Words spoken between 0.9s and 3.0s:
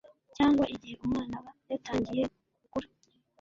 umwana aba yatangiye gukura